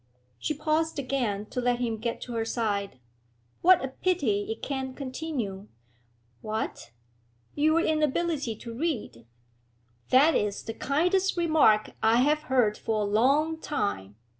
She 0.39 0.55
paused 0.55 0.97
again 0.97 1.45
to 1.51 1.61
let 1.61 1.77
him 1.77 1.97
get 1.99 2.21
to 2.21 2.33
her 2.33 2.43
side. 2.43 2.97
'What 3.61 3.85
a 3.85 3.89
pity 3.89 4.51
it 4.51 4.63
can't 4.63 4.97
continue!' 4.97 5.67
'What?' 6.41 6.89
'Your 7.53 7.79
inability 7.81 8.55
to 8.55 8.73
read.' 8.73 9.27
'That 10.09 10.33
is 10.33 10.63
the 10.63 10.73
kindest 10.73 11.37
remark 11.37 11.91
I 12.01 12.15
have 12.15 12.41
heard 12.49 12.79
for 12.79 13.01
a 13.03 13.05
long 13.05 13.59
time!' 13.59 14.15